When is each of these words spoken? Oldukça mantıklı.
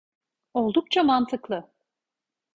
Oldukça 0.53 1.03
mantıklı. 1.03 1.69